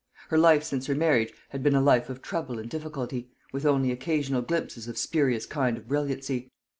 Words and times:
Her 0.29 0.37
life 0.39 0.63
since 0.63 0.87
her 0.87 0.95
marriage 0.95 1.31
had 1.49 1.61
been 1.61 1.75
a 1.75 1.79
life 1.79 2.09
of 2.09 2.23
trouble 2.23 2.57
and 2.57 2.67
difficulty, 2.67 3.29
with 3.53 3.67
only 3.67 3.91
occasional 3.91 4.41
glimpses 4.41 4.87
of 4.87 4.95
a 4.95 4.97
spurious 4.97 5.45
kind 5.45 5.77
of 5.77 5.87
brilliancy. 5.87 6.49